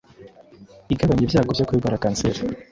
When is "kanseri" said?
2.03-2.39